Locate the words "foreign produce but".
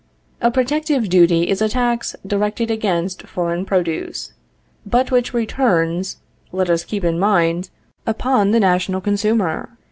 3.27-5.11